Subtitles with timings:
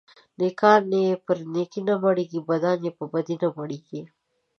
[0.39, 4.01] نيکان يې په نيکي نه مړېږي، بدان يې په بدي نه مړېږي.